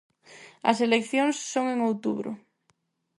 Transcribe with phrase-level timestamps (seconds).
[0.71, 2.31] As eleccións son en outubro.